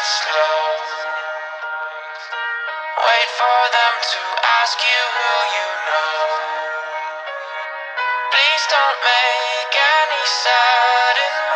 it 0.00 0.06
slow. 0.24 0.64
Wait 3.04 3.30
for 3.36 3.60
them 3.76 3.94
to 4.00 4.22
ask 4.60 4.76
you 4.80 5.02
who 5.16 5.32
you 5.56 5.68
know. 5.88 6.24
Please 8.32 8.64
don't 8.72 9.00
make 9.04 9.72
any 9.76 10.24
sudden 10.44 11.49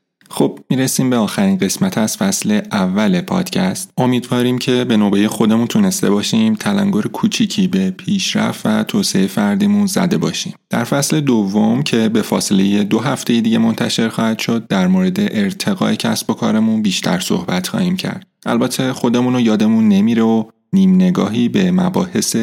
خب 0.31 0.59
می‌رسیم 0.69 1.09
به 1.09 1.17
آخرین 1.17 1.57
قسمت 1.57 1.97
از 1.97 2.17
فصل 2.17 2.61
اول 2.71 3.21
پادکست. 3.21 3.91
امیدواریم 3.97 4.57
که 4.57 4.83
به 4.83 4.97
نوبه 4.97 5.27
خودمون 5.27 5.67
تونسته 5.67 6.09
باشیم 6.09 6.55
تلنگر 6.55 7.01
کوچیکی 7.01 7.67
به 7.67 7.91
پیشرفت 7.91 8.65
و 8.65 8.83
توسعه 8.83 9.27
فردیمون 9.27 9.85
زده 9.85 10.17
باشیم. 10.17 10.53
در 10.69 10.83
فصل 10.83 11.19
دوم 11.19 11.83
که 11.83 12.09
به 12.09 12.21
فاصله 12.21 12.83
دو 12.83 12.99
هفته 12.99 13.41
دیگه 13.41 13.57
منتشر 13.57 14.09
خواهد 14.09 14.39
شد 14.39 14.67
در 14.67 14.87
مورد 14.87 15.17
ارتقای 15.19 15.95
کسب 15.95 16.29
و 16.29 16.33
کارمون 16.33 16.81
بیشتر 16.81 17.19
صحبت 17.19 17.67
خواهیم 17.67 17.95
کرد. 17.95 18.27
البته 18.45 18.93
خودمون 18.93 19.33
رو 19.33 19.39
یادمون 19.39 19.87
نمیره 19.87 20.23
و 20.23 20.43
نیم 20.73 20.95
نگاهی 20.95 21.49
به 21.49 21.71
مباحث 21.71 22.35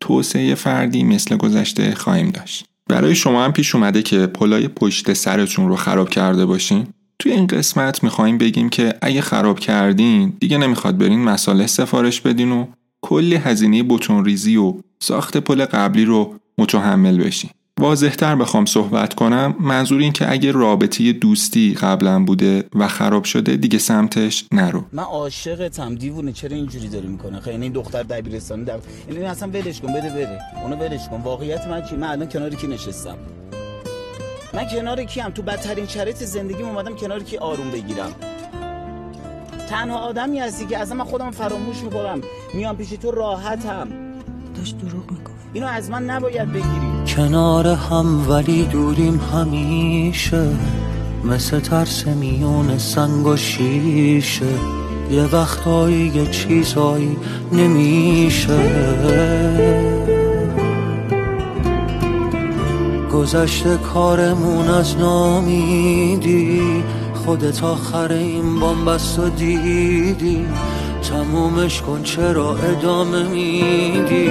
توسعه 0.00 0.54
فردی 0.54 1.04
مثل 1.04 1.36
گذشته 1.36 1.94
خواهیم 1.94 2.30
داشت. 2.30 2.66
برای 2.88 3.14
شما 3.14 3.44
هم 3.44 3.52
پیش 3.52 3.74
اومده 3.74 4.02
که 4.02 4.26
پلای 4.26 4.68
پشت 4.68 5.12
سرتون 5.12 5.68
رو 5.68 5.76
خراب 5.76 6.08
کرده 6.08 6.46
باشین. 6.46 6.86
توی 7.18 7.32
این 7.32 7.46
قسمت 7.46 8.04
می‌خوایم 8.04 8.38
بگیم 8.38 8.68
که 8.68 8.94
اگه 9.02 9.20
خراب 9.20 9.58
کردین 9.58 10.32
دیگه 10.40 10.58
نمی‌خواد 10.58 10.98
برین 10.98 11.24
مساله 11.24 11.66
سفارش 11.66 12.20
بدین 12.20 12.52
و 12.52 12.66
کلی 13.02 13.34
هزینه 13.34 13.82
بتون 13.82 14.24
ریزی 14.24 14.56
و 14.56 14.74
ساخت 15.02 15.36
پل 15.36 15.64
قبلی 15.64 16.04
رو 16.04 16.34
متحمل 16.58 17.18
بشین. 17.18 17.50
واضحتر 17.80 18.36
بخوام 18.36 18.64
صحبت 18.66 19.14
کنم 19.14 19.54
منظور 19.60 20.00
این 20.00 20.12
که 20.12 20.32
اگه 20.32 20.52
رابطه 20.52 21.12
دوستی 21.12 21.74
قبلا 21.74 22.24
بوده 22.24 22.64
و 22.74 22.88
خراب 22.88 23.24
شده 23.24 23.56
دیگه 23.56 23.78
سمتش 23.78 24.44
نرو. 24.52 24.84
من 24.92 25.02
عاشقتم 25.02 25.94
دیوونه 25.94 26.32
چرا 26.32 26.56
اینجوری 26.56 26.88
داری 26.88 27.06
می‌کنه؟ 27.06 27.40
خیلی 27.40 27.62
این 27.62 27.72
دختر 27.72 28.02
دبیرستانی 28.02 28.64
در 28.64 28.78
این 29.08 29.24
اصلا 29.24 29.48
ولش 29.48 29.80
کن 29.80 29.92
بده 29.92 30.08
بره. 30.08 30.40
اونو 30.62 30.76
ولش 30.76 31.08
کن. 31.10 31.20
واقعیت 31.20 31.66
من 31.66 31.82
چی 31.90 31.96
من 31.96 32.08
الان 32.08 32.28
کنار 32.28 32.54
کی 32.54 32.66
نشستم؟ 32.66 33.16
من 34.56 34.64
کنار 34.68 35.04
کیم؟ 35.04 35.30
تو 35.30 35.42
بدترین 35.42 35.86
شرایط 35.86 36.16
زندگیم 36.16 36.66
اومدم 36.66 36.96
کنار 36.96 37.22
کی 37.22 37.36
آروم 37.36 37.70
بگیرم. 37.70 38.12
تنها 39.68 39.98
آدمی 39.98 40.38
هستی 40.38 40.66
که 40.66 40.78
از 40.78 40.92
من 40.92 41.04
خودم 41.04 41.30
فراموش 41.30 41.82
می‌کنم. 41.82 42.20
میام 42.54 42.76
پیش 42.76 42.90
تو 42.90 43.10
راحتم. 43.10 43.88
داشت 44.56 44.78
دروغ 44.78 45.10
می‌گفت. 45.10 45.36
اینو 45.52 45.66
از 45.66 45.90
من 45.90 46.04
نباید 46.04 46.52
بگیری. 46.52 47.14
کنار 47.16 47.66
هم 47.66 48.30
ولی 48.30 48.64
دوریم 48.64 49.20
همیشه. 49.32 50.48
مثل 51.24 51.60
ترس 51.60 52.06
میون 52.06 52.78
سنگ 52.78 53.26
و 53.26 53.36
شیشه. 53.36 54.46
یه 55.10 55.22
وقتایی 55.22 56.06
یه 56.14 56.26
چیزایی 56.26 57.16
نمیشه. 57.52 58.56
گذشته 63.16 63.76
کارمون 63.76 64.68
از 64.68 64.96
نامیدی. 64.96 66.60
خودت 67.14 67.62
آخر 67.62 68.12
این 68.12 68.60
بامبست 68.60 69.18
و 69.18 69.28
دیدی. 69.28 70.46
تمومش 71.02 71.82
کن 71.82 72.02
چرا 72.02 72.56
ادامه 72.56 73.28
میدی؟ 73.28 74.30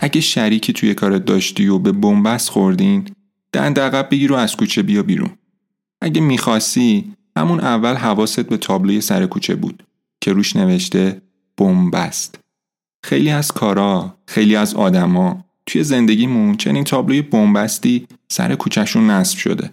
اگه 0.00 0.20
شریکی 0.20 0.72
توی 0.72 0.94
کارت 0.94 1.24
داشتی 1.24 1.68
و 1.68 1.78
به 1.78 1.92
بنبست 1.92 2.48
خوردین 2.48 3.08
دند 3.52 3.80
عقب 3.80 4.08
بگیر 4.10 4.32
و 4.32 4.34
از 4.34 4.56
کوچه 4.56 4.82
بیا 4.82 5.02
بیرون. 5.02 5.30
اگه 6.00 6.20
می‌خواستی 6.20 7.12
همون 7.36 7.60
اول 7.60 7.94
حواست 7.94 8.40
به 8.40 8.56
تابلوی 8.56 9.00
سر 9.00 9.26
کوچه 9.26 9.54
بود 9.54 9.82
که 10.20 10.32
روش 10.32 10.56
نوشته 10.56 11.22
بنبست 11.56 12.45
خیلی 13.06 13.30
از 13.30 13.52
کارا 13.52 14.14
خیلی 14.26 14.56
از 14.56 14.74
آدما 14.74 15.44
توی 15.66 15.82
زندگیمون 15.84 16.56
چنین 16.56 16.84
تابلوی 16.84 17.22
بنبستی 17.22 18.06
سر 18.28 18.54
کوچهشون 18.54 19.10
نصب 19.10 19.38
شده. 19.38 19.72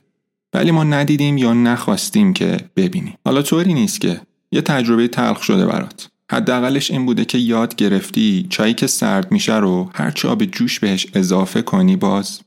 ولی 0.54 0.72
ما 0.72 0.84
ندیدیم 0.84 1.38
یا 1.38 1.54
نخواستیم 1.54 2.34
که 2.34 2.58
ببینیم. 2.76 3.14
حالا 3.26 3.42
طوری 3.42 3.74
نیست 3.74 4.02
که 4.02 4.22
یه 4.52 4.62
تجربه 4.62 5.08
تلخ 5.08 5.44
شده 5.44 5.66
برات. 5.66 6.10
حداقلش 6.32 6.92
این 6.92 7.06
بوده 7.06 7.26
که 7.26 7.38
یاد 7.38 7.76
گرفتی 7.76 8.48
چایی 8.50 8.74
که 8.74 8.88
سرد 8.88 9.32
میشه 9.32 9.58
رو 9.58 9.90
هر 9.96 10.14
آب 10.24 10.46
جوش 10.46 10.80
بهش 10.80 11.08
اضافه 11.14 11.62
کنی 11.62 11.96
باز 11.96 12.42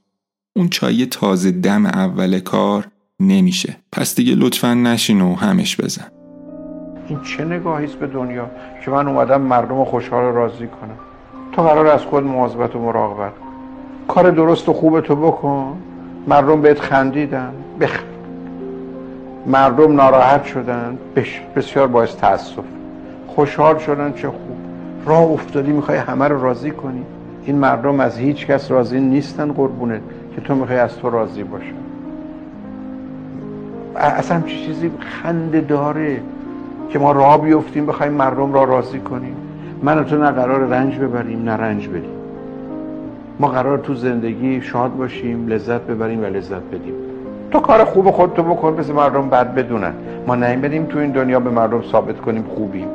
اون 0.57 0.69
چای 0.69 1.07
تازه 1.07 1.51
دم 1.51 1.87
اول 1.87 2.39
کار 2.39 2.89
نمیشه. 3.21 3.77
پس 3.93 4.15
دیگه 4.15 4.35
لطفا 4.35 4.75
نشین 4.75 5.21
و 5.21 5.35
همش 5.35 5.77
بزن. 5.77 6.07
این 7.09 7.21
چه 7.23 7.45
نگاهیست 7.45 7.95
به 7.95 8.07
دنیا؟ 8.07 8.51
که 8.87 8.93
من 8.93 9.09
اومدم 9.09 9.41
مردم 9.41 9.85
خوشحال 9.85 10.25
و 10.25 10.33
راضی 10.33 10.67
کنم. 10.67 10.97
تو 11.53 11.63
قرار 11.63 11.87
از 11.87 12.01
خود 12.01 12.25
مواظبت 12.25 12.77
و 12.77 12.79
مراقبت 12.79 13.33
کار 14.09 14.31
درست 14.31 14.69
و 14.69 14.73
خوب 14.73 15.01
تو 15.01 15.17
بکن. 15.17 15.77
مردم 16.27 16.63
بهت 16.63 16.81
خندیدن. 16.81 17.53
بخ. 17.81 18.03
مردم 19.47 19.97
ناراحت 19.97 20.45
شدن. 20.45 20.99
بش. 21.17 21.43
بسیار 21.57 21.87
باعث 21.87 22.17
تاسف 22.17 22.65
خوشحال 23.27 23.79
شدن 23.79 24.13
چه 24.13 24.29
خوب. 24.29 24.59
راه 25.07 25.23
افتادی 25.23 25.73
می‌خوای 25.73 25.99
همه 25.99 26.29
رو 26.29 26.43
راضی 26.43 26.71
کنی. 26.71 27.03
این 27.45 27.57
مردم 27.59 28.01
از 28.01 28.19
هیچ 28.19 28.47
کس 28.47 28.71
راضی 28.71 29.01
نیستن 29.01 29.53
قربونت 29.53 30.01
که 30.35 30.41
تو 30.41 30.55
می‌خوای 30.55 30.79
از 30.79 30.97
تو 30.97 31.11
راضی 31.11 31.45
باشن 31.45 31.75
اصلا 33.97 34.41
چه 34.41 34.57
چیزی 34.57 34.91
خنده 34.99 35.61
داره. 35.61 36.21
که 36.89 36.99
ما 36.99 37.13
راه 37.13 37.41
بیفتیم 37.43 37.87
بخوایم 37.87 38.13
مردم 38.13 38.53
را 38.53 38.65
راضی 38.65 38.99
کنیم. 38.99 39.37
من 39.83 39.99
و 39.99 40.05
تو 40.05 40.19
نه 40.19 40.31
قرار 40.31 40.61
رنج 40.61 40.99
ببریم 40.99 41.43
نه 41.43 41.53
رنج 41.53 41.89
بدیم. 41.89 42.17
ما 43.41 43.49
قرار 43.49 43.79
تو 43.79 43.95
زندگی 43.95 44.61
شاد 44.61 44.97
باشیم 44.97 45.49
لذت 45.49 45.81
ببریم 45.81 46.23
و 46.23 46.25
لذت 46.25 46.63
بدیم. 46.73 46.95
تو 47.51 47.61
کار 47.61 47.85
خوب 47.85 48.11
خودتو 48.11 48.43
بکن 48.43 48.77
مثل 48.81 48.93
مردم 48.93 49.29
بد 49.29 49.55
بدونن. 49.55 49.93
ما 50.27 50.35
نیم 50.35 50.61
بدیم 50.61 50.85
تو 50.85 50.99
این 50.99 51.11
دنیا 51.11 51.41
به 51.41 51.51
مردم 51.51 51.83
ثابت 51.83 52.21
کنیم 52.21 52.45
خوبیم. 52.55 52.89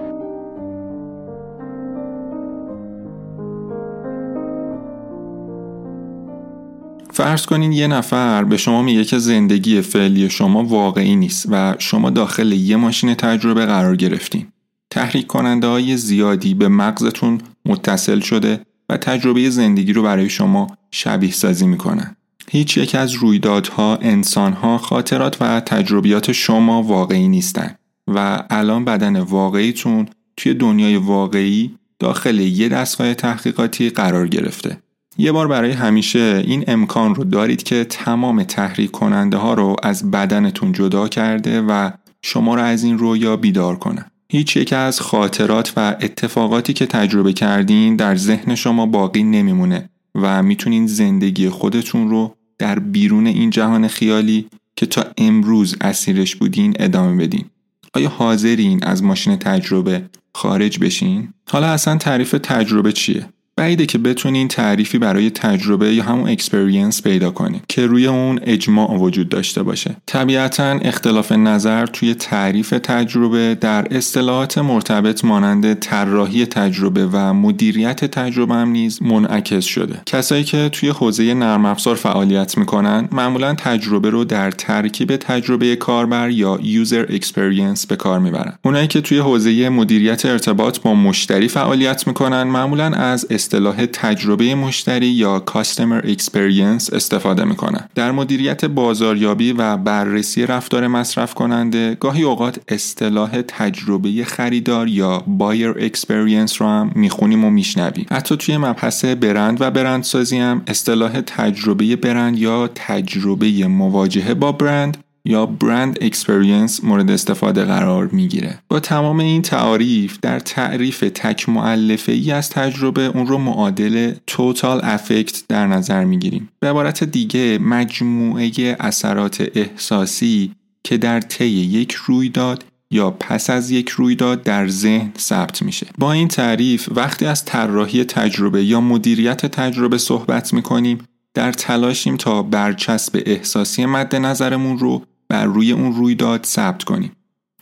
فرض 7.13 7.45
کنین 7.45 7.71
یه 7.71 7.87
نفر 7.87 8.43
به 8.43 8.57
شما 8.57 8.81
میگه 8.81 9.05
که 9.05 9.17
زندگی 9.17 9.81
فعلی 9.81 10.29
شما 10.29 10.63
واقعی 10.63 11.15
نیست 11.15 11.45
و 11.51 11.75
شما 11.79 12.09
داخل 12.09 12.51
یه 12.51 12.75
ماشین 12.75 13.13
تجربه 13.13 13.65
قرار 13.65 13.95
گرفتین. 13.95 14.47
تحریک 14.89 15.27
کننده 15.27 15.67
های 15.67 15.97
زیادی 15.97 16.53
به 16.53 16.67
مغزتون 16.67 17.41
متصل 17.65 18.19
شده 18.19 18.61
و 18.89 18.97
تجربه 18.97 19.49
زندگی 19.49 19.93
رو 19.93 20.03
برای 20.03 20.29
شما 20.29 20.77
شبیه 20.91 21.31
سازی 21.31 21.67
می‌کنن. 21.67 22.15
هیچ 22.49 22.77
یک 22.77 22.95
از 22.95 23.13
رویدادها، 23.13 23.95
انسانها، 23.95 24.77
خاطرات 24.77 25.37
و 25.41 25.59
تجربیات 25.59 26.31
شما 26.31 26.83
واقعی 26.83 27.27
نیستن 27.27 27.75
و 28.07 28.43
الان 28.49 28.85
بدن 28.85 29.19
واقعیتون 29.19 30.07
توی 30.37 30.53
دنیای 30.53 30.95
واقعی 30.95 31.75
داخل 31.99 32.39
یه 32.39 32.69
دستگاه 32.69 33.13
تحقیقاتی 33.13 33.89
قرار 33.89 34.27
گرفته. 34.27 34.77
یه 35.17 35.31
بار 35.31 35.47
برای 35.47 35.71
همیشه 35.71 36.43
این 36.47 36.63
امکان 36.67 37.15
رو 37.15 37.23
دارید 37.23 37.63
که 37.63 37.83
تمام 37.83 38.43
تحریک 38.43 38.91
کننده 38.91 39.37
ها 39.37 39.53
رو 39.53 39.75
از 39.83 40.11
بدنتون 40.11 40.71
جدا 40.71 41.07
کرده 41.07 41.61
و 41.61 41.89
شما 42.21 42.55
رو 42.55 42.61
از 42.61 42.83
این 42.83 42.97
رویا 42.97 43.37
بیدار 43.37 43.75
کنه. 43.75 44.05
هیچ 44.29 44.57
یک 44.57 44.73
از 44.73 45.01
خاطرات 45.01 45.73
و 45.77 45.95
اتفاقاتی 46.01 46.73
که 46.73 46.85
تجربه 46.85 47.33
کردین 47.33 47.95
در 47.95 48.15
ذهن 48.15 48.55
شما 48.55 48.85
باقی 48.85 49.23
نمیمونه 49.23 49.89
و 50.15 50.43
می‌تونین 50.43 50.87
زندگی 50.87 51.49
خودتون 51.49 52.09
رو 52.09 52.35
در 52.57 52.79
بیرون 52.79 53.27
این 53.27 53.49
جهان 53.49 53.87
خیالی 53.87 54.47
که 54.75 54.85
تا 54.85 55.05
امروز 55.17 55.75
اسیرش 55.81 56.35
بودین 56.35 56.73
ادامه 56.79 57.23
بدین. 57.23 57.45
آیا 57.93 58.09
حاضرین 58.09 58.83
از 58.83 59.03
ماشین 59.03 59.35
تجربه 59.35 60.09
خارج 60.35 60.79
بشین؟ 60.79 61.33
حالا 61.49 61.67
اصلا 61.67 61.97
تعریف 61.97 62.31
تجربه 62.31 62.91
چیه؟ 62.91 63.25
بعیده 63.61 63.85
که 63.85 63.97
بتونین 63.97 64.47
تعریفی 64.47 64.97
برای 64.97 65.29
تجربه 65.29 65.93
یا 65.93 66.03
همون 66.03 66.29
experience 66.29 67.01
پیدا 67.01 67.31
کنید 67.31 67.63
که 67.67 67.85
روی 67.85 68.07
اون 68.07 68.39
اجماع 68.43 68.97
وجود 68.97 69.29
داشته 69.29 69.63
باشه. 69.63 69.95
طبیعتا 70.05 70.63
اختلاف 70.63 71.31
نظر 71.31 71.85
توی 71.85 72.13
تعریف 72.13 72.69
تجربه 72.69 73.57
در 73.61 73.87
اصطلاحات 73.97 74.57
مرتبط 74.57 75.25
مانند 75.25 75.73
طراحی 75.73 76.45
تجربه 76.45 77.07
و 77.07 77.33
مدیریت 77.33 78.05
تجربه 78.05 78.53
هم 78.53 78.69
نیز 78.69 79.01
منعکس 79.01 79.65
شده. 79.65 80.01
کسایی 80.05 80.43
که 80.43 80.69
توی 80.69 80.89
حوزه 80.89 81.33
نرم 81.33 81.65
افزار 81.65 81.95
فعالیت 81.95 82.57
می‌کنن 82.57 83.09
معمولا 83.11 83.53
تجربه 83.53 84.09
رو 84.09 84.23
در 84.23 84.51
ترکیب 84.51 85.15
تجربه 85.15 85.75
کاربر 85.75 86.29
یا 86.29 86.59
user 86.63 87.05
experience 87.09 87.85
به 87.87 87.95
کار 87.95 88.19
می‌برن. 88.19 88.53
اونایی 88.65 88.87
که 88.87 89.01
توی 89.01 89.17
حوزه 89.17 89.69
مدیریت 89.69 90.25
ارتباط 90.25 90.79
با 90.79 90.93
مشتری 90.93 91.47
فعالیت 91.47 92.07
می‌کنن 92.07 92.43
معمولا 92.43 92.85
از 92.85 93.27
اصطلاح 93.51 93.85
تجربه 93.85 94.55
مشتری 94.55 95.07
یا 95.07 95.43
Customer 95.47 96.05
Experience 96.05 96.93
استفاده 96.93 97.43
می‌کنن. 97.43 97.87
در 97.95 98.11
مدیریت 98.11 98.65
بازاریابی 98.65 99.51
و 99.51 99.77
بررسی 99.77 100.45
رفتار 100.45 100.87
مصرف 100.87 101.33
کننده 101.33 101.95
گاهی 101.99 102.23
اوقات 102.23 102.59
اصطلاح 102.67 103.41
تجربه 103.41 104.23
خریدار 104.23 104.87
یا 104.87 105.23
Buyer 105.39 105.81
Experience 105.81 106.57
رو 106.57 106.67
هم 106.67 106.91
می‌خونیم 106.95 107.45
و 107.45 107.49
میشنویم. 107.49 108.05
حتی 108.11 108.37
توی 108.37 108.57
مبحث 108.57 109.05
برند 109.05 109.61
و 109.61 109.71
برندسازی 109.71 110.37
هم 110.37 110.61
اصطلاح 110.67 111.21
تجربه 111.21 111.95
برند 111.95 112.37
یا 112.37 112.69
تجربه 112.75 113.67
مواجهه 113.67 114.33
با 114.33 114.51
برند 114.51 114.97
یا 115.25 115.45
brand 115.45 115.97
experience 116.01 116.83
مورد 116.83 117.11
استفاده 117.11 117.63
قرار 117.63 118.07
می‌گیره. 118.07 118.59
با 118.69 118.79
تمام 118.79 119.19
این 119.19 119.41
تعاریف 119.41 120.17
در 120.21 120.39
تعریف 120.39 120.99
تک 120.99 121.49
مولفه 121.49 122.11
ای 122.11 122.31
از 122.31 122.49
تجربه 122.49 123.01
اون 123.01 123.27
رو 123.27 123.37
معادل 123.37 124.13
total 124.27 124.79
effect 124.83 125.43
در 125.47 125.67
نظر 125.67 126.05
می‌گیریم. 126.05 126.49
به 126.59 126.69
عبارت 126.69 127.03
دیگه 127.03 127.59
مجموعه 127.61 128.51
اثرات 128.79 129.47
احساسی 129.55 130.51
که 130.83 130.97
در 130.97 131.19
طی 131.19 131.45
یک 131.45 131.91
رویداد 131.91 132.65
یا 132.91 133.11
پس 133.11 133.49
از 133.49 133.71
یک 133.71 133.89
رویداد 133.89 134.43
در 134.43 134.67
ذهن 134.67 135.11
ثبت 135.19 135.61
میشه. 135.61 135.87
با 135.97 136.11
این 136.11 136.27
تعریف 136.27 136.89
وقتی 136.95 137.25
از 137.25 137.45
طراحی 137.45 138.03
تجربه 138.03 138.63
یا 138.65 138.81
مدیریت 138.81 139.45
تجربه 139.45 139.97
صحبت 139.97 140.53
می‌کنیم 140.53 140.97
در 141.33 141.51
تلاشیم 141.51 142.17
تا 142.17 142.43
برچسب 142.43 143.21
احساسی 143.25 143.85
مد 143.85 144.15
نظرمون 144.15 144.79
رو 144.79 145.05
بر 145.29 145.45
روی 145.45 145.71
اون 145.71 145.93
رویداد 145.93 146.45
ثبت 146.45 146.83
کنیم. 146.83 147.11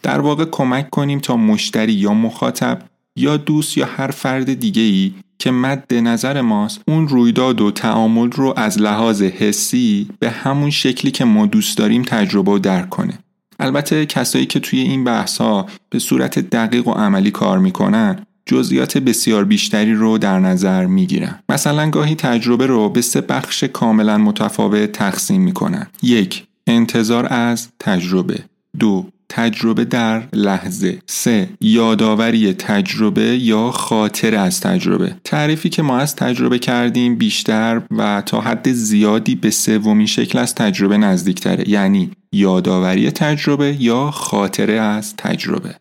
در 0.04 0.22
واقع 0.22 0.46
کمک 0.46 0.90
کنیم 0.90 1.20
تا 1.20 1.38
مشتری 1.38 1.94
یا 1.94 2.14
مخاطب 2.14 2.82
یا 3.16 3.38
دوست 3.38 3.78
یا 3.78 3.86
هر 3.86 4.08
فرد 4.08 4.54
دیگه 4.54 4.82
ای 4.82 5.14
که 5.40 5.52
مد 5.52 5.94
نظر 5.94 6.42
ماست 6.42 6.82
اون 6.88 7.08
رویداد 7.08 7.62
و 7.62 7.72
تعامل 7.72 8.32
رو 8.32 8.54
از 8.58 8.82
لحاظ 8.82 9.22
حسی 9.22 10.10
به 10.20 10.30
همون 10.30 10.70
شکلی 10.70 11.12
که 11.12 11.26
ما 11.26 11.46
دوست 11.46 11.78
داریم 11.78 12.04
تجربه 12.04 12.52
و 12.52 12.60
درک 12.60 12.90
کنه. 12.90 13.20
البته 13.60 14.06
کسایی 14.06 14.46
که 14.46 14.60
توی 14.60 14.80
این 14.80 15.04
بحث 15.04 15.38
ها 15.38 15.66
به 15.90 16.00
صورت 16.00 16.40
دقیق 16.40 16.88
و 16.88 16.92
عملی 16.92 17.32
کار 17.32 17.60
می‌کنن 17.60 18.26
جزئیات 18.46 18.98
بسیار 18.98 19.44
بیشتری 19.44 19.94
رو 19.94 20.18
در 20.18 20.40
نظر 20.40 20.86
می‌گیرن. 20.86 21.40
مثلا 21.50 21.90
گاهی 21.90 22.16
تجربه 22.16 22.66
رو 22.66 22.90
به 22.90 23.02
سه 23.02 23.22
بخش 23.22 23.64
کاملا 23.64 24.18
متفاوت 24.18 24.92
تقسیم 24.92 25.42
می‌کنن. 25.42 25.88
یک 26.04 26.44
انتظار 26.68 27.34
از 27.34 27.68
تجربه. 27.80 28.40
دو 28.80 29.06
تجربه 29.30 29.86
در 29.86 30.24
لحظه. 30.34 31.00
سه 31.06 31.50
یادآوری 31.62 32.54
تجربه 32.54 33.38
یا 33.38 33.72
خاطر 33.72 34.36
از 34.36 34.62
تجربه. 34.62 35.16
تعریفی 35.24 35.70
که 35.70 35.82
ما 35.82 35.98
از 35.98 36.16
تجربه 36.16 36.60
کردیم 36.60 37.16
بیشتر 37.16 37.82
و 37.98 38.24
تا 38.26 38.42
حد 38.42 38.72
زیادی 38.72 39.36
به 39.36 39.50
سومین 39.50 40.08
شکل 40.08 40.40
از 40.40 40.56
تجربه 40.56 40.98
نزدیکتره. 40.98 41.70
یعنی 41.70 42.12
یادآوری 42.32 43.12
تجربه 43.12 43.78
یا 43.80 44.12
خاطره 44.12 44.74
از 44.74 45.16
تجربه. 45.18 45.76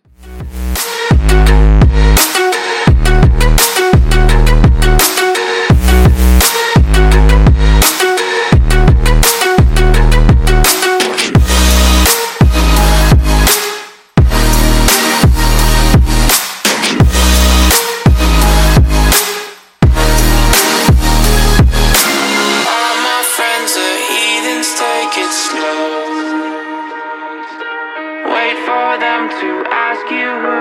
to 29.40 29.64
ask 29.70 30.10
you 30.10 30.57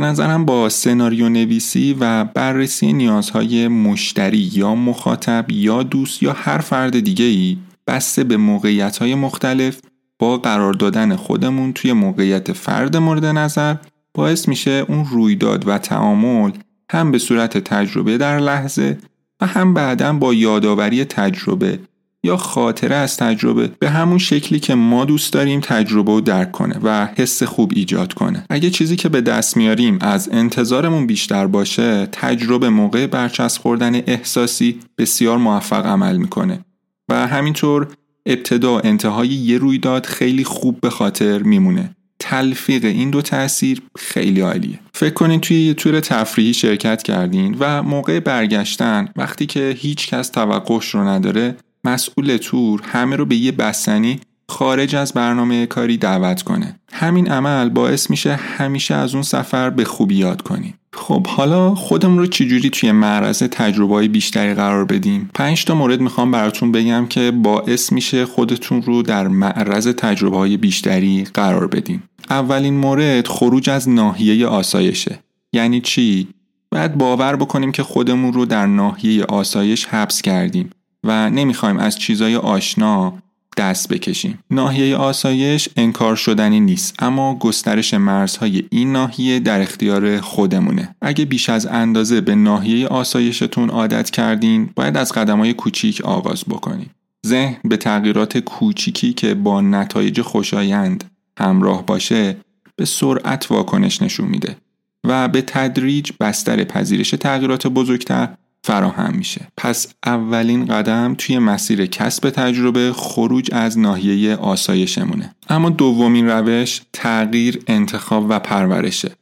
نظرم 0.00 0.44
با 0.44 0.68
سناریو 0.68 1.28
نویسی 1.28 1.96
و 2.00 2.24
بررسی 2.24 2.92
نیازهای 2.92 3.68
مشتری 3.68 4.50
یا 4.52 4.74
مخاطب 4.74 5.46
یا 5.50 5.82
دوست 5.82 6.22
یا 6.22 6.32
هر 6.32 6.58
فرد 6.58 7.00
دیگه 7.00 7.24
ای 7.24 7.58
بسته 7.86 8.24
به 8.24 8.36
موقعیت 8.36 8.98
های 8.98 9.14
مختلف 9.14 9.80
با 10.18 10.38
قرار 10.38 10.72
دادن 10.72 11.16
خودمون 11.16 11.72
توی 11.72 11.92
موقعیت 11.92 12.52
فرد 12.52 12.96
مورد 12.96 13.24
نظر 13.24 13.76
باعث 14.14 14.48
میشه 14.48 14.84
اون 14.88 15.06
رویداد 15.10 15.68
و 15.68 15.78
تعامل 15.78 16.50
هم 16.90 17.12
به 17.12 17.18
صورت 17.18 17.58
تجربه 17.58 18.18
در 18.18 18.38
لحظه 18.38 18.98
و 19.40 19.46
هم 19.46 19.74
بعدا 19.74 20.12
با 20.12 20.34
یادآوری 20.34 21.04
تجربه 21.04 21.78
یا 22.22 22.36
خاطره 22.36 22.96
از 22.96 23.16
تجربه 23.16 23.70
به 23.78 23.90
همون 23.90 24.18
شکلی 24.18 24.60
که 24.60 24.74
ما 24.74 25.04
دوست 25.04 25.32
داریم 25.32 25.60
تجربه 25.60 26.12
و 26.12 26.20
درک 26.20 26.52
کنه 26.52 26.78
و 26.82 27.08
حس 27.16 27.42
خوب 27.42 27.72
ایجاد 27.74 28.12
کنه. 28.12 28.44
اگه 28.50 28.70
چیزی 28.70 28.96
که 28.96 29.08
به 29.08 29.20
دست 29.20 29.56
میاریم 29.56 29.98
از 30.00 30.28
انتظارمون 30.32 31.06
بیشتر 31.06 31.46
باشه 31.46 32.06
تجربه 32.12 32.68
موقع 32.68 33.06
برچسب 33.06 33.62
خوردن 33.62 33.94
احساسی 33.94 34.80
بسیار 34.98 35.38
موفق 35.38 35.86
عمل 35.86 36.16
می‌کنه. 36.16 36.64
و 37.08 37.26
همینطور 37.26 37.88
ابتدا 38.26 38.78
انتهای 38.78 39.28
یه 39.28 39.58
رویداد 39.58 40.06
خیلی 40.06 40.44
خوب 40.44 40.80
به 40.80 40.90
خاطر 40.90 41.38
میمونه. 41.38 41.96
تلفیق 42.18 42.84
این 42.84 43.10
دو 43.10 43.22
تاثیر 43.22 43.82
خیلی 43.96 44.40
عالیه. 44.40 44.78
فکر 44.94 45.14
کنین 45.14 45.40
توی 45.40 45.60
یه 45.60 45.74
تور 45.74 46.00
تفریحی 46.00 46.54
شرکت 46.54 47.02
کردین 47.02 47.56
و 47.58 47.82
موقع 47.82 48.20
برگشتن 48.20 49.08
وقتی 49.16 49.46
که 49.46 49.74
هیچ 49.78 50.08
کس 50.08 50.28
توقعش 50.28 50.94
رو 50.94 51.08
نداره 51.08 51.56
مسئول 51.84 52.36
تور 52.36 52.82
همه 52.84 53.16
رو 53.16 53.24
به 53.24 53.36
یه 53.36 53.52
بستنی 53.52 54.20
خارج 54.48 54.96
از 54.96 55.12
برنامه 55.12 55.66
کاری 55.66 55.96
دعوت 55.96 56.42
کنه. 56.42 56.80
همین 56.92 57.28
عمل 57.28 57.68
باعث 57.68 58.10
میشه 58.10 58.34
همیشه 58.34 58.94
از 58.94 59.14
اون 59.14 59.22
سفر 59.22 59.70
به 59.70 59.84
خوبی 59.84 60.14
یاد 60.14 60.42
کنید 60.42 60.74
خب 60.92 61.26
حالا 61.26 61.74
خودمون 61.74 62.18
رو 62.18 62.26
چجوری 62.26 62.70
توی 62.70 62.92
معرض 62.92 63.38
تجربه 63.42 63.94
های 63.94 64.08
بیشتری 64.08 64.54
قرار 64.54 64.84
بدیم؟ 64.84 65.30
پنج 65.34 65.64
تا 65.64 65.74
مورد 65.74 66.00
می‌خوام 66.00 66.30
براتون 66.30 66.72
بگم 66.72 67.06
که 67.06 67.30
باعث 67.30 67.92
میشه 67.92 68.26
خودتون 68.26 68.82
رو 68.82 69.02
در 69.02 69.28
معرض 69.28 69.88
تجربه 69.88 70.36
های 70.36 70.56
بیشتری 70.56 71.24
قرار 71.34 71.66
بدیم. 71.66 72.02
اولین 72.30 72.74
مورد 72.74 73.26
خروج 73.26 73.70
از 73.70 73.88
ناحیه 73.88 74.46
آسایشه. 74.46 75.18
یعنی 75.52 75.80
چی؟ 75.80 76.28
باید 76.72 76.94
باور 76.94 77.36
بکنیم 77.36 77.72
که 77.72 77.82
خودمون 77.82 78.32
رو 78.32 78.46
در 78.46 78.66
ناحیه 78.66 79.24
آسایش 79.24 79.86
حبس 79.86 80.22
کردیم. 80.22 80.70
و 81.04 81.30
نمی‌خوایم 81.30 81.76
از 81.76 81.98
چیزای 81.98 82.36
آشنا 82.36 83.14
دست 83.56 83.88
بکشیم. 83.88 84.38
ناحیه 84.50 84.96
آسایش 84.96 85.68
انکار 85.76 86.16
شدنی 86.16 86.60
نیست 86.60 86.94
اما 86.98 87.34
گسترش 87.34 87.94
مرزهای 87.94 88.64
این 88.70 88.92
ناحیه 88.92 89.40
در 89.40 89.60
اختیار 89.60 90.20
خودمونه. 90.20 90.94
اگه 91.02 91.24
بیش 91.24 91.48
از 91.48 91.66
اندازه 91.66 92.20
به 92.20 92.34
ناحیه 92.34 92.86
آسایشتون 92.86 93.70
عادت 93.70 94.10
کردین 94.10 94.70
باید 94.76 94.96
از 94.96 95.12
قدمهای 95.12 95.52
کوچیک 95.52 96.00
آغاز 96.00 96.44
بکنید 96.48 96.90
ذهن 97.26 97.56
به 97.64 97.76
تغییرات 97.76 98.38
کوچیکی 98.38 99.12
که 99.12 99.34
با 99.34 99.60
نتایج 99.60 100.20
خوشایند 100.20 101.04
همراه 101.38 101.86
باشه 101.86 102.36
به 102.76 102.84
سرعت 102.84 103.50
واکنش 103.50 104.02
نشون 104.02 104.28
میده 104.28 104.56
و 105.04 105.28
به 105.28 105.42
تدریج 105.42 106.10
بستر 106.20 106.64
پذیرش 106.64 107.10
تغییرات 107.10 107.66
بزرگتر 107.66 108.28
فراهم 108.64 109.14
میشه. 109.16 109.48
پس 109.56 109.94
اولین 110.06 110.64
قدم 110.64 111.14
توی 111.18 111.38
مسیر 111.38 111.86
کسب 111.86 112.30
تجربه 112.30 112.92
خروج 112.92 113.50
از 113.52 113.78
ناحیه 113.78 114.36
آسایشمونه. 114.36 115.34
اما 115.48 115.70
دومین 115.70 116.28
روش 116.28 116.80
تغییر 116.92 117.62
انتخاب 117.66 118.26
و 118.28 118.38
پرورشه. 118.38 119.12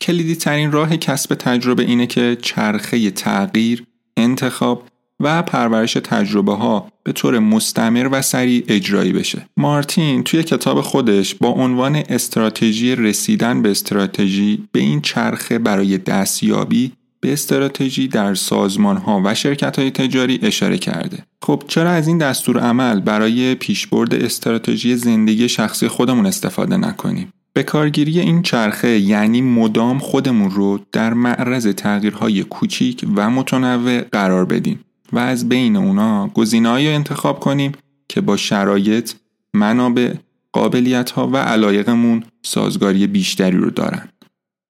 کلیدی 0.00 0.36
ترین 0.36 0.72
راه 0.72 0.96
کسب 0.96 1.34
تجربه 1.34 1.82
اینه 1.82 2.06
که 2.06 2.36
چرخه 2.42 3.10
تغییر 3.10 3.84
انتخاب 4.16 4.88
و 5.20 5.42
پرورش 5.42 5.92
تجربه 5.92 6.54
ها 6.54 6.88
به 7.02 7.12
طور 7.12 7.38
مستمر 7.38 8.08
و 8.12 8.22
سریع 8.22 8.64
اجرایی 8.68 9.12
بشه. 9.12 9.48
مارتین 9.56 10.24
توی 10.24 10.42
کتاب 10.42 10.80
خودش 10.80 11.34
با 11.34 11.48
عنوان 11.48 12.02
استراتژی 12.08 12.94
رسیدن 12.94 13.62
به 13.62 13.70
استراتژی 13.70 14.68
به 14.72 14.80
این 14.80 15.00
چرخه 15.00 15.58
برای 15.58 15.98
دستیابی 15.98 16.92
به 17.26 17.32
استراتژی 17.32 18.08
در 18.08 18.34
سازمان 18.34 18.96
ها 18.96 19.22
و 19.24 19.34
شرکت 19.34 19.78
های 19.78 19.90
تجاری 19.90 20.38
اشاره 20.42 20.78
کرده. 20.78 21.18
خب 21.42 21.62
چرا 21.68 21.90
از 21.90 22.08
این 22.08 22.18
دستور 22.18 22.58
عمل 22.58 23.00
برای 23.00 23.54
پیشبرد 23.54 24.14
استراتژی 24.14 24.96
زندگی 24.96 25.48
شخصی 25.48 25.88
خودمون 25.88 26.26
استفاده 26.26 26.76
نکنیم؟ 26.76 27.32
به 27.52 27.62
کارگیری 27.62 28.20
این 28.20 28.42
چرخه 28.42 28.98
یعنی 28.98 29.42
مدام 29.42 29.98
خودمون 29.98 30.50
رو 30.50 30.80
در 30.92 31.14
معرض 31.14 31.66
تغییرهای 31.66 32.42
کوچیک 32.42 33.04
و 33.16 33.30
متنوع 33.30 34.00
قرار 34.00 34.44
بدیم 34.44 34.80
و 35.12 35.18
از 35.18 35.48
بین 35.48 35.76
اونا 35.76 36.28
گزینه‌هایی 36.28 36.88
انتخاب 36.88 37.40
کنیم 37.40 37.72
که 38.08 38.20
با 38.20 38.36
شرایط، 38.36 39.12
منابع، 39.54 40.14
قابلیت 40.52 41.10
ها 41.10 41.28
و 41.28 41.36
علایقمون 41.36 42.22
سازگاری 42.42 43.06
بیشتری 43.06 43.56
رو 43.56 43.70
دارن. 43.70 44.08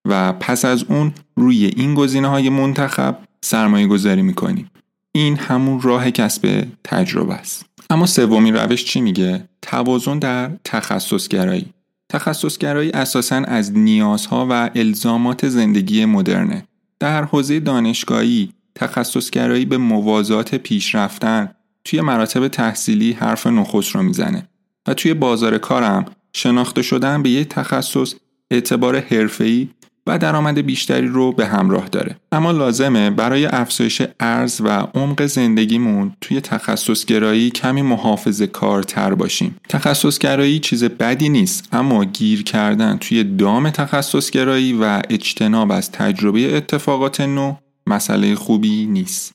و 0.09 0.33
پس 0.33 0.65
از 0.65 0.85
اون 0.89 1.13
روی 1.37 1.67
این 1.77 1.95
گزینه 1.95 2.29
های 2.29 2.49
منتخب 2.49 3.19
سرمایه 3.43 3.87
گذاری 3.87 4.23
می‌کنیم. 4.23 4.71
این 5.13 5.37
همون 5.37 5.81
راه 5.81 6.11
کسب 6.11 6.67
تجربه 6.85 7.35
است. 7.35 7.67
اما 7.91 8.07
سومین 8.07 8.55
روش 8.55 8.85
چی 8.85 9.01
میگه؟ 9.01 9.49
توازن 9.63 10.19
در 10.19 10.51
تخصصگرایی. 10.65 11.67
تخصصگرایی 12.13 12.91
اساسا 12.91 13.37
از 13.37 13.79
نیازها 13.79 14.47
و 14.51 14.71
الزامات 14.75 15.49
زندگی 15.49 16.05
مدرنه. 16.05 16.67
در 17.01 17.25
حوزه 17.25 17.61
دانشگاهی 17.61 18.53
تخصصگرایی 18.75 19.65
به 19.65 19.77
موازات 19.77 20.55
پیشرفتن 20.55 21.49
توی 21.85 22.01
مراتب 22.01 22.49
تحصیلی 22.49 23.13
حرف 23.13 23.47
نخست 23.47 23.91
رو 23.91 24.03
می‌زنه 24.03 24.49
و 24.89 24.95
توی 24.95 25.15
بازار 25.15 25.59
کارم 25.59 26.05
شناخته 26.33 26.83
شدن 26.83 27.23
به 27.23 27.31
یک 27.31 27.49
تخصص 27.49 28.15
اعتبار 28.51 29.01
حرفه‌ای 29.01 29.69
و 30.07 30.19
درآمد 30.19 30.59
بیشتری 30.59 31.07
رو 31.07 31.33
به 31.33 31.47
همراه 31.47 31.89
داره. 31.89 32.17
اما 32.33 32.51
لازمه 32.51 33.11
برای 33.11 33.47
افزایش 33.47 34.03
ارز 34.21 34.61
و 34.61 34.69
عمق 34.69 35.27
زندگیمون 35.27 36.13
توی 36.21 36.41
تخصص 36.41 37.05
گرایی 37.05 37.51
کمی 37.51 37.83
محافظ 37.83 38.43
کارتر 38.43 39.15
باشیم. 39.15 39.57
تخصص 39.69 40.19
گرایی 40.19 40.59
چیز 40.59 40.85
بدی 40.85 41.29
نیست 41.29 41.69
اما 41.73 42.05
گیر 42.05 42.43
کردن 42.43 42.97
توی 42.97 43.25
دام 43.25 43.71
تخصص 43.71 44.31
گرایی 44.31 44.73
و 44.73 45.03
اجتناب 45.11 45.73
از 45.73 45.91
تجربه 45.93 46.57
اتفاقات 46.57 47.21
نو 47.21 47.55
مسئله 47.87 48.35
خوبی 48.35 48.87
نیست. 48.87 49.33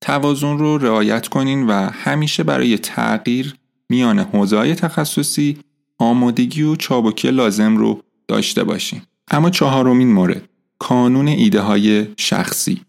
توازن 0.00 0.58
رو 0.58 0.78
رعایت 0.78 1.28
کنین 1.28 1.66
و 1.66 1.90
همیشه 1.92 2.42
برای 2.42 2.78
تغییر 2.78 3.54
میان 3.88 4.18
حوزه 4.18 4.74
تخصصی 4.74 5.58
آمادگی 5.98 6.62
و 6.62 6.76
چابکی 6.76 7.30
لازم 7.30 7.76
رو 7.76 8.02
داشته 8.28 8.64
باشین. 8.64 9.02
اما 9.30 9.50
چهارمین 9.50 10.12
مورد 10.12 10.42
کانون 10.78 11.28
ایده 11.28 11.60
های 11.60 12.06
شخصی. 12.16 12.80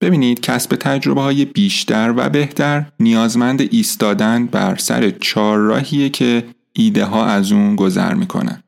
ببینید 0.00 0.40
کسب 0.40 0.76
تجربه 0.76 1.20
های 1.20 1.44
بیشتر 1.44 2.14
و 2.16 2.28
بهتر 2.28 2.84
نیازمند 3.00 3.60
ایستادن 3.60 4.46
بر 4.46 4.76
سر 4.76 5.10
چهار 5.10 5.58
راهیه 5.58 6.08
که 6.08 6.44
ایده 6.72 7.04
ها 7.04 7.26
از 7.26 7.52
اون 7.52 7.76
گذر 7.76 8.14
می‌کنن. 8.14 8.62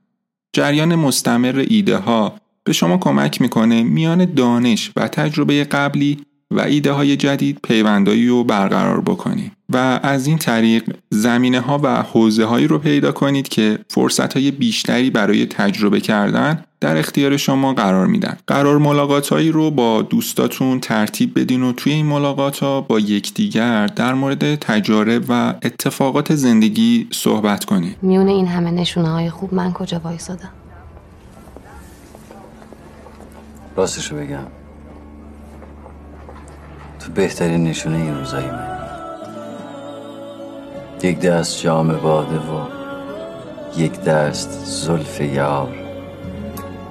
جریان 0.53 0.95
مستمر 0.95 1.65
ایده 1.69 1.97
ها 1.97 2.35
به 2.65 2.73
شما 2.73 2.99
کمک 2.99 3.41
می‌کنه 3.41 3.83
میان 3.83 4.35
دانش 4.35 4.91
و 4.97 5.09
تجربه 5.09 5.65
قبلی 5.65 6.19
و 6.51 6.61
ایده 6.61 6.93
های 6.93 7.17
جدید 7.17 7.59
پیوندایی 7.63 8.29
رو 8.29 8.45
برقرار 8.45 9.01
بکنید 9.01 9.53
و 9.69 10.01
از 10.03 10.27
این 10.27 10.39
طریق 10.39 10.97
زمینه 11.11 11.61
ها 11.61 11.81
و 11.83 12.03
حوزه 12.03 12.45
هایی 12.45 12.67
رو 12.67 12.79
پیدا 12.79 13.13
کنید 13.13 13.49
که 13.49 13.79
فرصت 13.89 14.33
های 14.33 14.51
بیشتری 14.51 15.11
برای 15.11 15.47
تجربه 15.47 16.01
کردن 16.01 16.65
در 16.81 16.97
اختیار 16.97 17.37
شما 17.37 17.75
قرار 17.75 18.07
میدن. 18.07 18.37
قرار 18.47 18.79
ملاقات 18.79 19.29
هایی 19.29 19.53
رو 19.53 19.71
با 19.71 20.03
دوستاتون 20.03 20.81
ترتیب 20.81 21.41
بدین 21.41 21.63
و 21.63 21.73
توی 21.73 21.93
این 21.93 22.07
ملاقات 22.07 22.59
ها 22.59 22.81
با 22.81 23.01
یکدیگر 23.01 23.87
در 23.87 24.15
مورد 24.15 24.55
تجارب 24.55 25.25
و 25.29 25.55
اتفاقات 25.63 26.35
زندگی 26.35 27.09
صحبت 27.13 27.65
کنید 27.65 27.97
میون 28.03 28.29
این 28.29 28.47
همه 28.47 28.71
نشونه 28.71 29.09
های 29.09 29.31
خوب 29.31 29.55
من 29.55 29.73
کجا 29.73 30.01
وایسادم؟ 30.05 30.51
راستشو 33.77 34.17
بگم. 34.17 34.47
تو 37.01 37.13
بهترین 37.13 37.65
نشونه 37.65 37.97
این 37.97 38.15
روزایی 38.15 38.47
من 38.47 38.81
یک 41.03 41.21
دست 41.21 41.63
جام 41.63 41.93
باده 41.93 42.37
و 42.37 42.67
یک 43.77 44.01
دست 44.01 44.65
زلف 44.65 45.21
یار. 45.21 45.80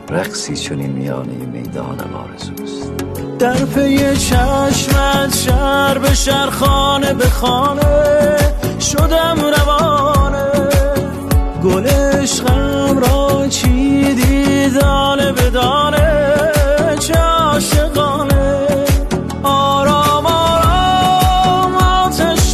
رقصی 0.09 0.55
چونین 0.55 0.91
میانه 0.91 1.33
میدان 1.33 1.99
آرزوست 1.99 2.91
در 3.39 3.65
پی 3.65 4.17
چشمت 4.17 5.35
شهر 5.35 5.97
به 5.97 6.13
شهر 6.13 6.49
خانه 6.49 7.13
به 7.13 7.25
خانه 7.25 8.37
شدم 8.79 9.37
روانه. 9.57 10.69
گل 11.63 11.87
عشقم 11.87 12.99
را 12.99 13.47
چیدی 13.47 14.69
دانه 14.69 15.31
به 15.31 15.49
دانه 15.49 16.19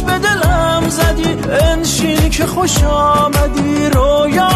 به 0.06 0.18
دلم 0.18 0.88
زدی 0.88 1.38
انشین 1.50 2.30
که 2.30 2.46
خوش 2.46 2.84
آمدی 2.84 3.88
رویای 3.88 4.55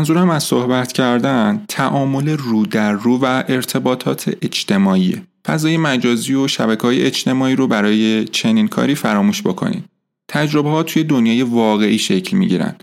منظورم 0.00 0.30
از 0.30 0.44
صحبت 0.44 0.92
کردن 0.92 1.64
تعامل 1.68 2.28
رو 2.28 2.66
در 2.66 2.92
رو 2.92 3.18
و 3.22 3.44
ارتباطات 3.48 4.36
اجتماعیه 4.42 5.22
فضای 5.46 5.76
مجازی 5.76 6.34
و 6.34 6.48
شبکه 6.48 6.82
های 6.82 7.02
اجتماعی 7.02 7.56
رو 7.56 7.66
برای 7.66 8.24
چنین 8.24 8.68
کاری 8.68 8.94
فراموش 8.94 9.42
بکنید 9.42 9.84
تجربه 10.28 10.70
ها 10.70 10.82
توی 10.82 11.04
دنیای 11.04 11.42
واقعی 11.42 11.98
شکل 11.98 12.36
می 12.36 12.48
گیرن. 12.48 12.76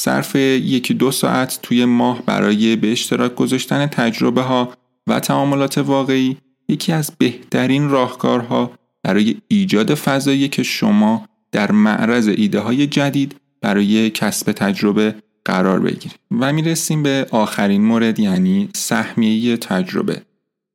صرف 0.00 0.36
یکی 0.36 0.94
دو 0.94 1.10
ساعت 1.10 1.58
توی 1.62 1.84
ماه 1.84 2.22
برای 2.26 2.76
به 2.76 2.92
اشتراک 2.92 3.34
گذاشتن 3.34 3.86
تجربه 3.86 4.42
ها 4.42 4.72
و 5.06 5.20
تعاملات 5.20 5.78
واقعی 5.78 6.36
یکی 6.68 6.92
از 6.92 7.12
بهترین 7.18 7.88
راهکارها 7.88 8.70
برای 9.02 9.36
ایجاد 9.48 9.94
فضایی 9.94 10.48
که 10.48 10.62
شما 10.62 11.26
در 11.52 11.72
معرض 11.72 12.28
ایده 12.28 12.60
های 12.60 12.86
جدید 12.86 13.36
برای 13.60 14.10
کسب 14.10 14.52
تجربه 14.52 15.14
قرار 15.46 15.80
بگیرید 15.80 16.18
و 16.40 16.52
می‌رسیم 16.52 17.02
به 17.02 17.26
آخرین 17.30 17.84
مورد 17.84 18.18
یعنی 18.18 18.68
سهمیه 18.74 19.56
تجربه 19.56 20.22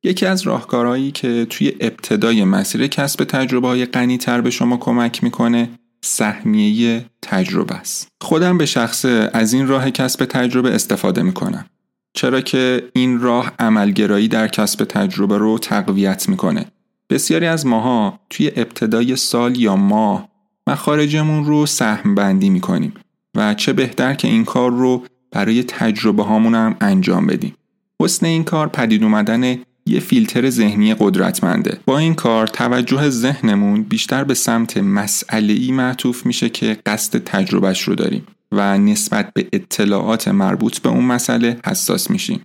یکی 0.04 0.26
از 0.26 0.42
راهکارهایی 0.42 1.12
که 1.12 1.48
توی 1.50 1.74
ابتدای 1.80 2.44
مسیر 2.44 2.88
کسب 2.88 3.24
تجربه 3.24 3.68
های 3.68 3.86
غنی 3.86 4.18
تر 4.18 4.42
به 4.42 4.50
شما 4.50 4.78
کمک 4.78 5.24
می‌کنه 5.24 5.70
سهمیه 6.02 7.06
تجربه 7.22 7.76
است. 7.76 8.08
خودم 8.22 8.58
به 8.58 8.66
شخصه 8.66 9.30
از 9.34 9.54
این 9.54 9.68
راه 9.68 9.92
کسب 9.92 10.26
تجربه 10.26 10.76
استفاده 10.76 11.22
می‌کنم. 11.22 11.66
چرا 12.14 12.42
که 12.42 12.84
این 12.94 13.20
راه 13.20 13.52
عملگرایی 13.60 14.28
در 14.28 14.48
کسب 14.48 14.86
تجربه 14.86 15.38
رو 15.38 15.58
تقویت 15.58 16.30
می‌کنه. 16.30 16.66
بسیاری 17.10 17.46
از 17.46 17.66
ماها 17.66 18.20
توی 18.30 18.52
ابتدای 18.56 19.16
سال 19.16 19.60
یا 19.60 19.76
ماه 19.76 20.30
مخارجمون 20.68 21.46
رو 21.46 21.66
سهم 21.66 22.16
بندی 22.16 22.50
می‌کنیم 22.50 22.94
و 23.36 23.54
چه 23.54 23.74
بهتر 23.74 24.14
که 24.14 24.28
این 24.28 24.46
کار 24.46 24.72
رو 24.72 25.04
برای 25.32 25.64
تجربه 25.64 26.24
هامون 26.24 26.56
هم 26.56 26.76
انجام 26.82 27.28
بدیم. 27.28 27.56
حسن 28.02 28.26
این 28.26 28.44
کار 28.44 28.68
پدید 28.68 29.04
اومدن 29.04 29.58
یه 29.86 30.00
فیلتر 30.00 30.50
ذهنی 30.50 30.94
قدرتمنده. 30.94 31.80
با 31.86 31.98
این 31.98 32.14
کار 32.16 32.48
توجه 32.48 33.10
ذهنمون 33.10 33.84
بیشتر 33.84 34.24
به 34.24 34.34
سمت 34.34 34.78
مسئله 34.78 35.54
ای 35.54 35.72
معطوف 35.72 36.26
میشه 36.26 36.50
که 36.50 36.78
قصد 36.86 37.18
تجربهش 37.18 37.82
رو 37.82 37.96
داریم 37.96 38.28
و 38.52 38.78
نسبت 38.78 39.34
به 39.34 39.48
اطلاعات 39.54 40.28
مربوط 40.28 40.80
به 40.80 40.90
اون 40.90 41.06
مسئله 41.06 41.60
حساس 41.66 42.12
میشیم. 42.12 42.42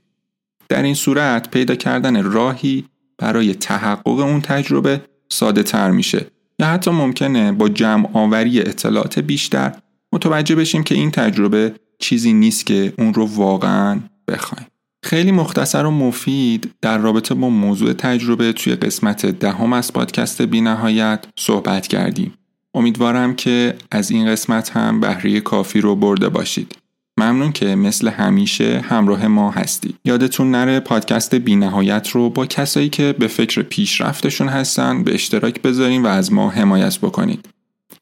در 0.68 0.82
این 0.82 0.94
صورت 0.94 1.50
پیدا 1.50 1.74
کردن 1.74 2.22
راهی 2.22 2.84
برای 3.18 3.54
تحقق 3.54 4.18
اون 4.18 4.40
تجربه 4.40 5.00
ساده 5.28 5.62
تر 5.62 5.90
میشه. 5.90 6.26
یا 6.58 6.66
حتی 6.66 6.90
ممکنه 6.90 7.52
با 7.52 7.68
جمع 7.68 8.08
آوری 8.12 8.60
اطلاعات 8.60 9.18
بیشتر 9.18 9.72
متوجه 10.16 10.54
بشیم 10.54 10.82
که 10.82 10.94
این 10.94 11.10
تجربه 11.10 11.74
چیزی 11.98 12.32
نیست 12.32 12.66
که 12.66 12.92
اون 12.98 13.14
رو 13.14 13.26
واقعا 13.26 14.00
بخوایم 14.28 14.66
خیلی 15.02 15.32
مختصر 15.32 15.84
و 15.84 15.90
مفید 15.90 16.70
در 16.82 16.98
رابطه 16.98 17.34
با 17.34 17.48
موضوع 17.48 17.92
تجربه 17.92 18.52
توی 18.52 18.74
قسمت 18.74 19.26
دهم 19.26 19.72
از 19.72 19.92
پادکست 19.92 20.42
بینهایت 20.42 21.24
صحبت 21.38 21.86
کردیم. 21.86 22.34
امیدوارم 22.74 23.34
که 23.34 23.74
از 23.90 24.10
این 24.10 24.26
قسمت 24.26 24.70
هم 24.70 25.00
بهره 25.00 25.40
کافی 25.40 25.80
رو 25.80 25.96
برده 25.96 26.28
باشید. 26.28 26.78
ممنون 27.18 27.52
که 27.52 27.74
مثل 27.74 28.08
همیشه 28.08 28.84
همراه 28.88 29.26
ما 29.26 29.50
هستید. 29.50 29.94
یادتون 30.04 30.50
نره 30.50 30.80
پادکست 30.80 31.34
بینهایت 31.34 32.08
رو 32.08 32.30
با 32.30 32.46
کسایی 32.46 32.88
که 32.88 33.14
به 33.18 33.26
فکر 33.26 33.62
پیشرفتشون 33.62 34.48
هستن 34.48 35.04
به 35.04 35.14
اشتراک 35.14 35.62
بذارین 35.62 36.02
و 36.02 36.06
از 36.06 36.32
ما 36.32 36.50
حمایت 36.50 36.98
بکنید. 36.98 37.55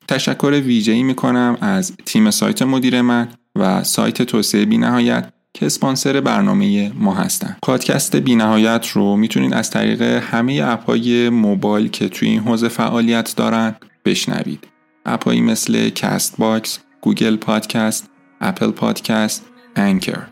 تشکر 0.08 0.62
ویژه‌ای 0.64 1.02
می‌کنم 1.02 1.58
از 1.60 1.92
تیم 2.04 2.30
سایت 2.30 2.62
مدیر 2.62 3.02
من 3.02 3.28
و 3.56 3.84
سایت 3.84 4.22
توسعه 4.22 4.64
بینهایت 4.64 5.30
که 5.54 5.66
اسپانسر 5.66 6.20
برنامه 6.20 6.92
ما 6.94 7.14
هستن. 7.14 7.56
پادکست 7.62 8.16
بینهایت 8.16 8.88
رو 8.88 9.16
می‌تونید 9.16 9.54
از 9.54 9.70
طریق 9.70 10.02
همه 10.02 10.62
اپهای 10.64 11.28
موبایل 11.28 11.88
که 11.88 12.08
توی 12.08 12.28
این 12.28 12.40
حوزه 12.40 12.68
فعالیت 12.68 13.34
دارن 13.36 13.74
بشنوید. 14.04 14.66
اپهایی 15.06 15.40
مثل 15.40 15.88
Castbox، 15.88 16.78
Google 17.00 17.36
Podcast، 17.36 18.10
Apple 18.40 18.70
Podcast، 18.70 19.46
Anchor 19.76 20.22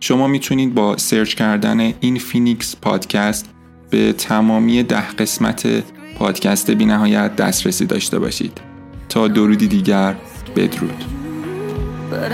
شما 0.00 0.26
می‌تونید 0.26 0.74
با 0.74 0.96
سرچ 0.96 1.34
کردن 1.34 1.94
Infinix 2.00 2.76
Podcast 2.76 3.50
به 3.90 4.12
تمامی 4.12 4.82
ده 4.82 5.10
قسمت 5.10 5.84
پادکست 6.18 6.70
بینهایت 6.70 7.36
دسترسی 7.36 7.86
داشته 7.86 8.18
باشید. 8.18 8.67
تا 9.08 9.28
درودی 9.28 9.68
دیگر 9.68 10.14
بدرود. 10.56 11.04
That 12.10 12.32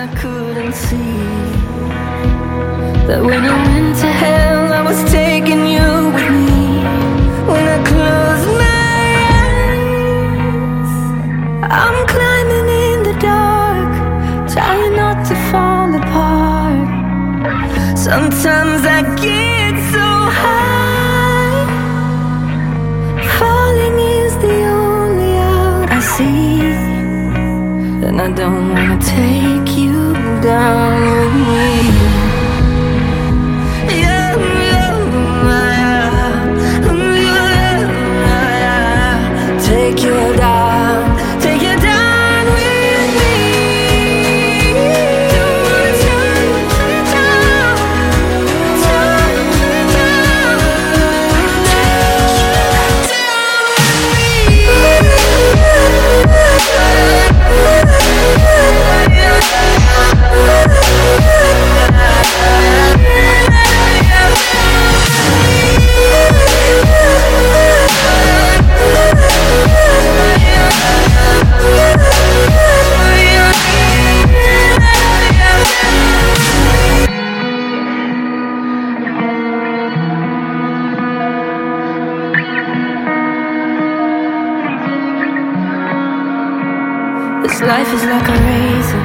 life 87.67 87.91
is 87.95 88.05
like 88.05 88.29
a 88.29 88.37
razor. 88.49 89.05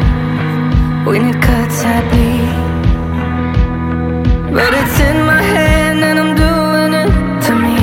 When 1.05 1.29
it 1.29 1.41
cuts 1.41 1.81
I 1.83 1.99
bleed. 2.09 2.57
But 4.53 4.73
it's 4.73 4.99
in 4.99 5.17
my 5.25 5.41
hand 5.41 5.99
and 6.03 6.19
I'm 6.19 6.33
doing 6.45 6.93
it 7.03 7.11
to 7.45 7.53
me. 7.65 7.79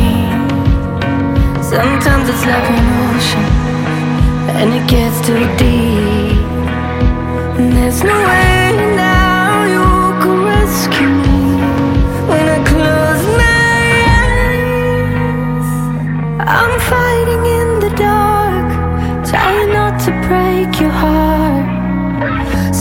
Sometimes 1.63 2.29
it's 2.29 2.45
like 2.53 2.69
an 2.77 2.87
ocean 3.09 3.47
And 4.59 4.69
it 4.79 4.87
gets 4.89 5.19
too 5.27 5.45
deep. 5.57 6.45
And 7.59 7.73
There's 7.73 8.03
no 8.03 8.19
way 8.29 8.66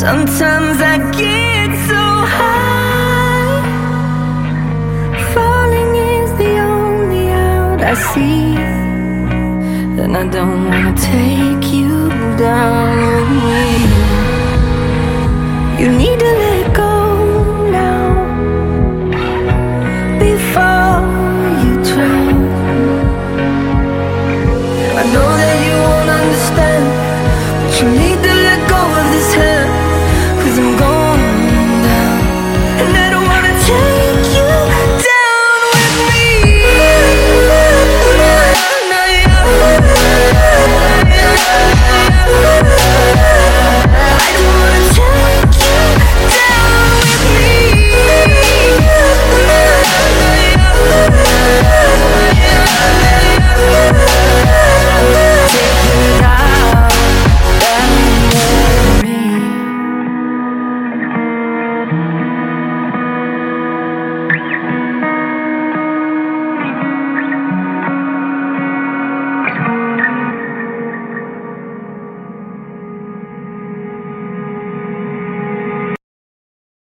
Sometimes 0.06 0.78
I 0.94 0.98
get 1.20 1.72
so 1.89 2.04
high. 2.38 3.63
Falling 5.34 5.96
is 5.96 6.30
the 6.41 6.54
only 6.60 7.30
out 7.30 7.82
I 7.82 7.96
see. 8.12 8.54
Then 9.96 10.15
I 10.15 10.28
don't 10.28 10.65
wanna 10.70 10.94
take 10.96 11.74
you 11.74 12.10
down 12.38 13.26
with 13.48 13.82
me. 15.80 15.84
You 15.84 15.89
need 15.98 16.20
to. 16.20 16.44